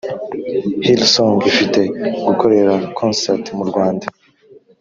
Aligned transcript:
hillsong 0.85 1.37
ifite 1.51 1.79
gukorera 2.27 2.73
concert 2.99 3.45
mu 3.57 3.63
rwanda 3.69 4.05